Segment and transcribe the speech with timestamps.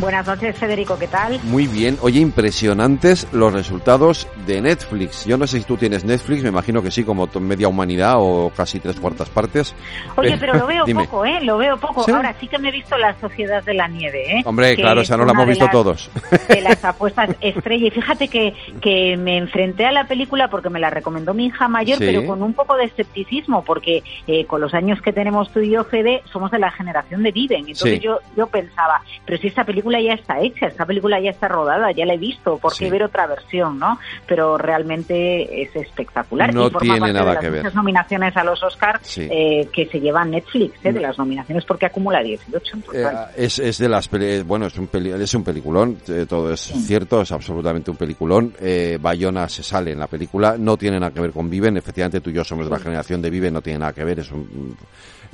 [0.00, 1.38] Buenas noches, Federico, ¿qué tal?
[1.44, 1.96] Muy bien.
[2.02, 5.24] Oye, impresionantes los resultados de Netflix.
[5.24, 8.50] Yo no sé si tú tienes Netflix, me imagino que sí, como media humanidad o
[8.56, 9.72] casi tres cuartas partes.
[10.16, 11.38] Oye, pero lo veo poco, ¿eh?
[11.42, 12.04] Lo veo poco.
[12.12, 14.42] Ahora sí que me he visto La Sociedad de la Nieve, ¿eh?
[14.44, 16.10] Hombre, claro, esa no la hemos visto todos.
[16.48, 17.86] De las apuestas estrella.
[17.86, 21.68] Y fíjate que, que me enfrenté a la película porque me la recomendó mi hija
[21.68, 25.60] mayor, pero con un poco de escepticismo, porque eh, con los años que tenemos tú
[25.60, 27.68] y yo, Fede, somos de la generación de Viven.
[27.68, 31.30] Entonces yo, yo pensaba, pero si esta película película ya está hecha, esta película ya
[31.30, 33.98] está rodada, ya la he visto, ¿por qué ver otra versión, no?
[34.26, 36.54] Pero realmente es espectacular.
[36.54, 37.74] No tiene nada que ver.
[37.74, 42.22] nominaciones a los Oscars eh, que se lleva Netflix, eh, de las nominaciones, porque acumula
[42.22, 43.06] 18 eh,
[43.36, 44.08] es, es de las
[44.46, 48.54] bueno, es un, es un peliculón, todo es cierto, es absolutamente un peliculón.
[49.00, 52.30] Bayona se sale en la película, no tiene nada que ver con Viven, efectivamente tú
[52.30, 54.76] y yo somos de la generación de Viven, no tiene nada que ver, es un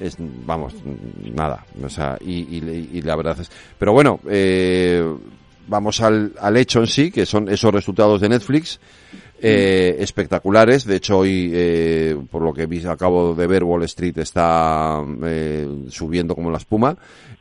[0.01, 0.75] es, vamos,
[1.35, 1.65] nada.
[1.83, 2.61] O sea, y,
[3.03, 3.51] la verdad es.
[3.79, 5.05] Pero bueno, eh,
[5.69, 8.81] vamos al, al hecho en sí, que son esos resultados de Netflix.
[9.43, 10.85] Eh, espectaculares.
[10.85, 15.87] De hecho, hoy, eh, por lo que vi, acabo de ver, Wall Street está eh,
[15.89, 16.97] subiendo como la espuma.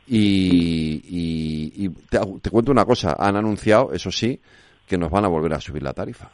[0.06, 3.16] Y, y, te, cuento una cosa.
[3.18, 4.40] Han anunciado, eso sí,
[4.86, 6.30] que nos van a volver a subir la tarifa.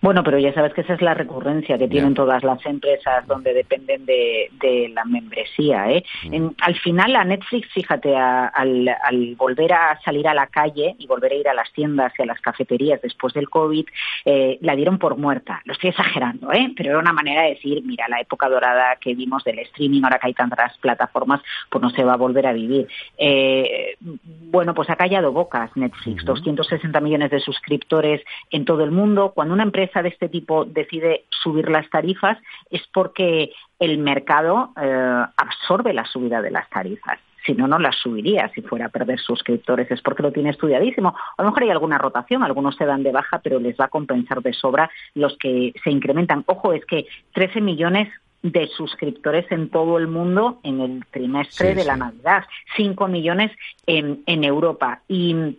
[0.00, 3.52] Bueno, pero ya sabes que esa es la recurrencia que tienen todas las empresas donde
[3.52, 4.48] dependen de,
[4.94, 5.90] la membresía.
[5.90, 6.04] ¿eh?
[6.24, 6.48] Mm.
[6.60, 11.34] al final, a Netflix, fíjate, al, volver a salir a la calle y volver a
[11.34, 13.86] ir a las tiendas y a las cafeterías después del COVID,
[14.24, 15.60] eh, la dieron por muerta.
[15.64, 16.72] Lo estoy exagerando, ¿eh?
[16.76, 20.18] pero era una manera de decir, mira, la época dorada que vimos del streaming, ahora
[20.18, 22.86] que hay tantas plataformas, pues no se va a volver a vivir.
[23.16, 29.32] Eh, bueno, pues ha callado bocas Netflix, 260 millones de suscriptores en todo el mundo.
[29.34, 32.38] Cuando una empresa de este tipo decide subir las tarifas
[32.70, 37.18] es porque el mercado eh, absorbe la subida de las tarifas.
[37.46, 39.90] Si no, no las subiría si fuera a perder suscriptores.
[39.90, 41.14] Es porque lo tiene estudiadísimo.
[41.36, 43.88] A lo mejor hay alguna rotación, algunos se dan de baja, pero les va a
[43.88, 46.44] compensar de sobra los que se incrementan.
[46.46, 48.08] Ojo, es que 13 millones
[48.42, 52.44] de suscriptores en todo el mundo en el trimestre de la Navidad,
[52.76, 53.50] 5 millones
[53.86, 55.00] en, en Europa.
[55.08, 55.56] Y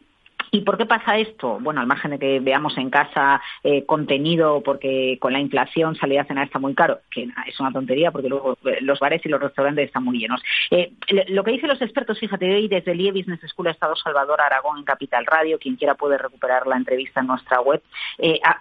[0.51, 1.59] ¿Y por qué pasa esto?
[1.61, 6.19] Bueno, al margen de que veamos en casa eh, contenido, porque con la inflación salir
[6.19, 9.29] a cenar está muy caro, que es una tontería porque luego eh, los bares y
[9.29, 10.41] los restaurantes están muy llenos.
[10.71, 10.93] Eh,
[11.27, 14.41] lo que dicen los expertos, fíjate, hoy desde el IE Business School ha estado Salvador
[14.41, 17.81] Aragón en Capital Radio, quien quiera puede recuperar la entrevista en nuestra web,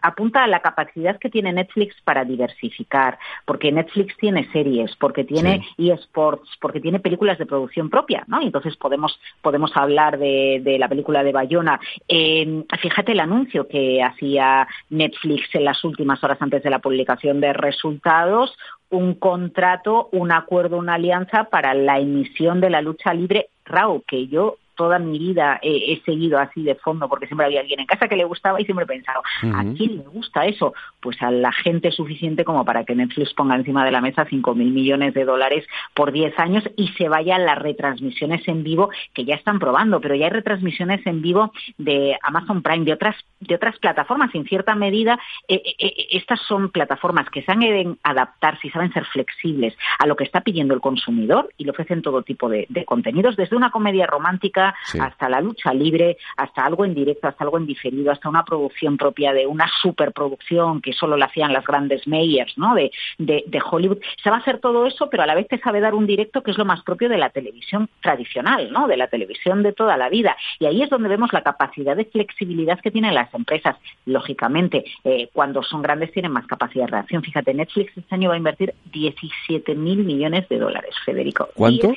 [0.03, 5.67] apunta a la capacidad que tiene Netflix para diversificar, porque Netflix tiene series, porque tiene
[5.79, 8.41] eSports, porque tiene películas de producción propia, ¿no?
[8.41, 11.78] Y entonces podemos, podemos hablar de, de la película de Bayona
[12.09, 17.53] fíjate el anuncio que hacía Netflix en las últimas horas antes de la publicación de
[17.53, 18.57] resultados,
[18.91, 24.29] un contrato, un acuerdo, una alianza para la emisión de la lucha libre RAW, que
[24.29, 28.07] yo toda mi vida he, seguido así de fondo porque siempre había alguien en casa
[28.07, 29.23] que le gustaba y siempre he pensado,
[29.53, 30.73] ¿a quién le gusta eso?
[31.01, 34.55] Pues a la gente suficiente como para que Netflix ponga encima de la mesa 5.000
[34.55, 39.35] millones de dólares por 10 años y se vayan las retransmisiones en vivo que ya
[39.35, 43.77] están probando, pero ya hay retransmisiones en vivo de Amazon Prime, de otras, de otras
[43.81, 44.33] plataformas.
[44.33, 45.19] En cierta medida,
[45.49, 50.15] eh, eh, eh, estas son plataformas que saben adaptarse y saben ser flexibles a lo
[50.15, 54.07] que está pidiendo el consumidor y le ofrecen todo tipo de contenidos, desde una comedia
[54.07, 54.68] romántica
[55.01, 58.97] hasta la lucha libre, hasta algo en directo, hasta algo en diferido, hasta una producción
[58.97, 62.75] propia de una superproducción que solo la hacían las grandes mayors ¿no?
[62.75, 63.99] de, de, Hollywood.
[64.23, 66.43] Se va a hacer todo eso, pero a la vez te sabe dar un directo
[66.43, 68.87] que es lo más propio de la televisión tradicional, ¿no?
[68.87, 70.37] de la televisión de toda la vida.
[70.59, 73.77] Y ahí es donde vemos la capacidad de flexibilidad que tienen las empresas.
[74.07, 77.23] Lógicamente, eh, cuando son grandes tienen más capacidad de reacción.
[77.23, 81.49] Fíjate, Netflix este año va a invertir 17 mil millones de dólares, Federico.
[81.55, 81.93] ¿Cuánto?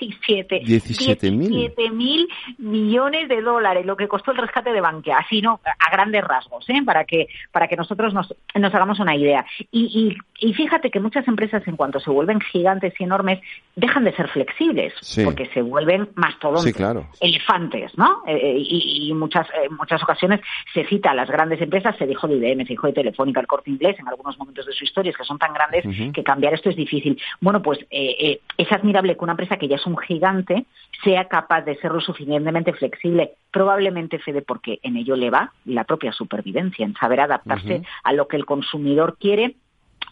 [1.59, 2.27] 17 mil
[2.61, 6.69] millones de dólares, lo que costó el rescate de Bankia, así no, a grandes rasgos,
[6.69, 6.81] ¿eh?
[6.85, 9.45] para que para que nosotros nos, nos hagamos una idea.
[9.71, 10.17] Y, y,
[10.53, 13.39] fíjate que muchas empresas, en cuanto se vuelven gigantes y enormes,
[13.75, 14.93] dejan de ser flexibles,
[15.23, 16.75] porque se vuelven mastodontes,
[17.19, 18.23] elefantes, ¿no?
[18.27, 19.47] Eh, eh, y, muchas
[19.77, 20.41] muchas ocasiones
[20.73, 23.47] se cita a las grandes empresas, se dijo de IBM, se dijo de Telefónica, el
[23.47, 26.69] Corte Inglés, en algunos momentos de su historia, que son tan grandes que cambiar esto
[26.69, 27.21] es difícil.
[27.39, 30.65] Bueno, pues es admirable que una empresa que ya es un gigante
[31.03, 35.83] sea capaz de ser lo suficientemente flexible, probablemente, Fede, porque en ello le va la
[35.83, 39.55] propia supervivencia, en saber adaptarse a lo que el consumidor quiere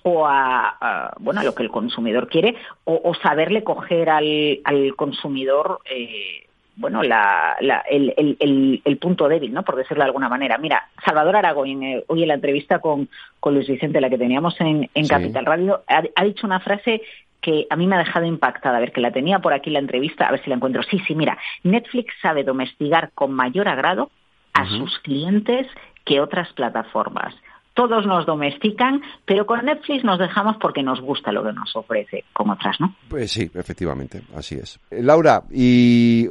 [0.04, 2.56] o a, bueno a lo que el consumidor quiere
[2.86, 6.46] o, saberle coger al, al consumidor eh,
[6.80, 7.58] bueno, la,
[7.90, 9.64] el, el, el, punto débil, ¿no?
[9.64, 10.58] Por decirlo de alguna manera.
[10.58, 13.10] Mira, Salvador Aragón, eh, hoy en la entrevista con,
[13.42, 17.02] con Luis Vicente, la que teníamos en, en Capital Radio, ha, dicho una frase
[17.42, 18.78] que a mí me ha dejado impactada.
[18.78, 20.82] A ver, que la tenía por aquí la entrevista, a ver si la encuentro.
[20.84, 24.10] Sí, sí, mira, Netflix sabe domesticar con mayor agrado
[24.54, 25.68] a sus clientes
[26.06, 27.36] que otras plataformas
[27.74, 32.26] todos nos domestican, pero con Netflix nos dejamos porque nos gusta lo que nos ofrece,
[32.34, 32.96] como otras, ¿no?
[33.08, 34.80] Pues sí, efectivamente, así es.
[34.92, 36.28] Laura, y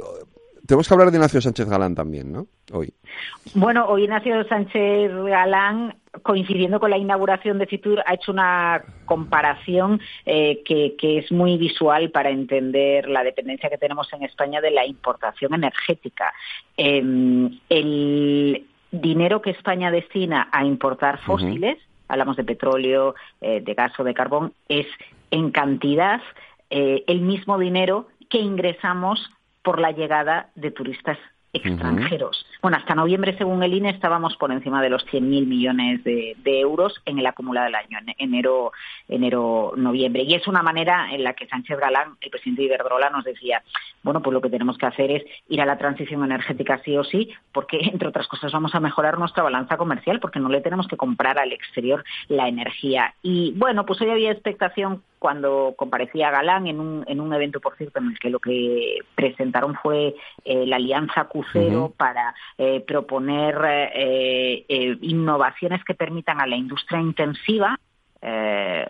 [0.69, 2.47] tenemos que hablar de Ignacio Sánchez Galán también, ¿no?
[2.75, 2.93] Hoy.
[3.55, 9.99] Bueno, hoy Ignacio Sánchez Galán, coincidiendo con la inauguración de Fitur, ha hecho una comparación
[10.27, 14.85] eh, que, es muy visual para entender la dependencia que tenemos en España de la
[14.85, 16.35] importación energética.
[16.77, 23.93] Em, el dinero que España destina a importar fósiles, hablamos de petróleo, eh, de gas
[23.99, 24.87] o de carbón, es
[25.31, 26.21] en cantidad
[26.71, 29.31] eh, el mismo dinero que ingresamos
[29.63, 31.19] por la llegada de turistas
[31.53, 32.47] extranjeros.
[32.61, 37.01] Bueno, hasta noviembre, según el INE, estábamos por encima de los 100.000 millones de, euros
[37.05, 38.73] en el acumulado del año, en enero,
[39.09, 40.23] enero, noviembre.
[40.25, 43.63] Y es una manera en la que Sánchez Galán, el presidente de Iberdrola, nos decía,
[44.03, 47.05] bueno, pues lo que tenemos que hacer es ir a la transición energética sí o
[47.05, 50.89] sí, porque, entre otras cosas, vamos a mejorar nuestra balanza comercial, porque no le tenemos
[50.89, 53.15] que comprar al exterior la energía.
[53.23, 57.77] Y, bueno, pues hoy había expectación cuando comparecía Galán en un, en un evento, por
[57.77, 63.57] cierto, en el que lo que presentaron fue eh, la alianza Cucero para eh, proponer
[63.95, 67.79] eh, innovaciones que permitan a la industria intensiva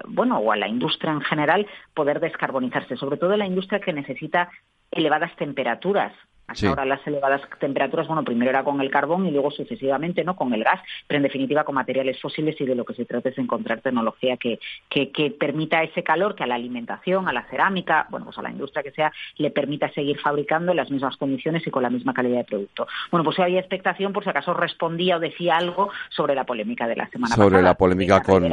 [0.08, 4.48] bueno, o a la industria en general, poder descarbonizarse, sobre todo la industria que necesita
[4.90, 6.14] elevadas temperaturas
[6.48, 10.34] hasta ahora las elevadas temperaturas, bueno, primero era con el carbón y luego sucesivamente no
[10.34, 13.28] con el gas, pero en definitiva con materiales fósiles y de lo que se trata
[13.28, 14.58] es encontrar tecnología que,
[14.88, 18.42] que, que, permita ese calor que a la alimentación, a la cerámica, bueno, pues a
[18.42, 21.90] la industria que sea, le permita seguir fabricando en las mismas condiciones y con la
[21.90, 22.86] misma calidad de producto.
[23.10, 26.96] Bueno, pues había expectación por si acaso respondía o decía algo sobre la polémica de
[26.96, 27.48] la semana pasada.
[27.50, 28.48] Sobre la polémica con,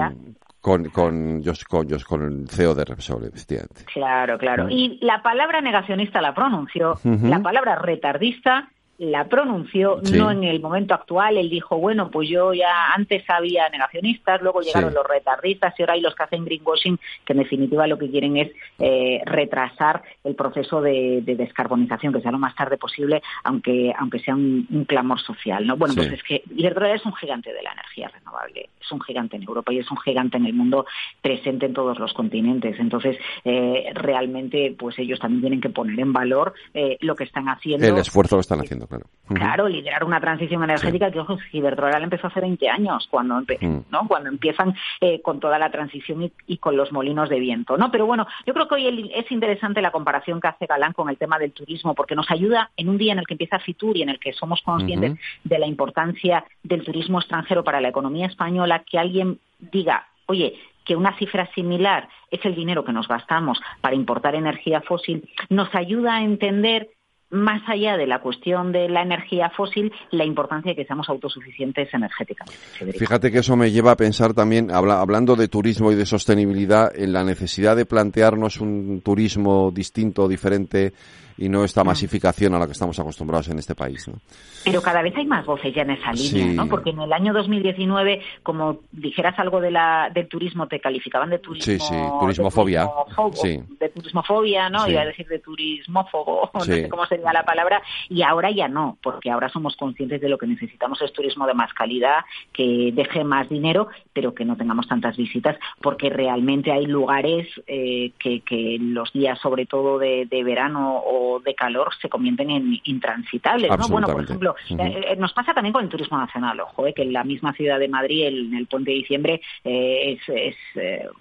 [0.65, 3.83] con, con, con, con el CEO de Repsol, efectivamente.
[3.85, 4.67] Claro, claro.
[4.67, 10.93] Y la palabra negacionista la pronunció, la palabra retardista la pronunció, no en el momento
[10.93, 11.37] actual.
[11.37, 15.93] Él dijo, bueno, pues yo ya antes había negacionistas, luego llegaron los retardistas y ahora
[15.93, 20.35] hay los que hacen greenwashing, que en definitiva lo que quieren es eh, retrasar el
[20.35, 25.65] proceso de, descarbonización, que sea lo más tarde posible, aunque, aunque sea un, clamor social.
[25.65, 25.75] ¿no?
[25.77, 29.35] Bueno, pues es que Iberdrola es un gigante de la energía renovable, es un gigante
[29.35, 30.85] en Europa y es un gigante en el mundo
[31.21, 32.79] presente en todos los continentes.
[32.79, 37.49] Entonces, eh, realmente, pues ellos también tienen que poner en valor eh, lo que están
[37.49, 37.85] haciendo.
[37.87, 39.05] El esfuerzo que están haciendo claro.
[39.27, 43.41] Claro, liderar una transición energética que, ojo, Iberdrola empezó hace 20 años, cuando,
[43.89, 44.07] ¿no?
[44.07, 47.89] cuando empiezan eh, con toda la transición y, con los molinos de viento, ¿no?
[47.89, 51.17] Pero bueno, yo creo que hoy es interesante la comparación que hace Galán con el
[51.17, 54.03] tema del turismo, porque nos ayuda en un día en el que empieza Fitur y
[54.03, 58.83] en el que somos conscientes de la importancia del turismo extranjero para la economía española,
[58.87, 60.53] que alguien diga, oye,
[60.85, 65.73] que una cifra similar es el dinero que nos gastamos para importar energía fósil, nos
[65.73, 66.89] ayuda a entender
[67.35, 71.93] más allá de la cuestión de la energía fósil, la importancia de que seamos autosuficientes
[71.93, 72.57] energéticamente.
[72.97, 77.13] Fíjate que eso me lleva a pensar también, hablando de turismo y de sostenibilidad, en
[77.13, 80.93] la necesidad de plantearnos un turismo distinto, diferente,
[81.37, 81.87] y no esta mm.
[81.87, 84.07] masificación a la que estamos acostumbrados en este país.
[84.07, 84.15] ¿no?
[84.63, 86.67] Pero cada vez hay más voces ya en esa línea, ¿no?
[86.67, 91.39] Porque en el año 2019, como dijeras algo de la, del turismo, te calificaban de
[91.39, 91.65] turismo...
[91.65, 92.87] Sí, sí, turismofobia.
[93.33, 93.59] sí.
[93.95, 94.87] Turismofobia, ¿no?
[94.89, 98.97] Iba a decir de turismófobo, no sé cómo sería la palabra, y ahora ya no,
[99.01, 103.23] porque ahora somos conscientes de lo que necesitamos es turismo de más calidad, que deje
[103.23, 108.77] más dinero, pero que no tengamos tantas visitas, porque realmente hay lugares eh, que, que
[108.79, 113.69] los días, sobre todo de, de verano o de calor se convierten en intransitables.
[113.77, 113.87] ¿no?
[113.87, 114.75] Bueno, por ejemplo, eh,
[115.11, 117.79] eh, nos pasa también con el turismo nacional, ojo, eh, que en la misma ciudad
[117.79, 120.55] de Madrid, en el puente de diciembre, es, es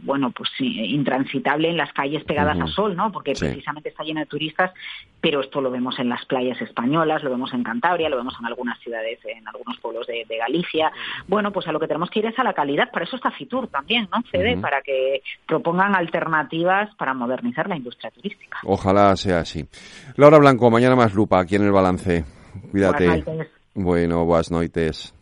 [0.00, 3.11] bueno, pues intransitable en las calles pegadas a sol, ¿no?
[3.12, 4.73] Porque precisamente está lleno de turistas,
[5.21, 8.47] pero esto lo vemos en las playas españolas, lo vemos en Cantabria, lo vemos en
[8.47, 10.92] algunas ciudades, en algunos pueblos de, Galicia.
[11.28, 13.30] Bueno, pues a lo que tenemos que ir es a la calidad, para eso está
[13.30, 14.23] Fitur también, ¿no?
[14.30, 18.59] CD, para que propongan alternativas para modernizar la industria turística.
[18.64, 19.64] Ojalá sea así.
[20.16, 22.25] Laura Blanco, mañana más lupa aquí en el balance.
[22.70, 23.06] Cuídate.
[23.06, 25.14] Buenas Bueno, buenas noites.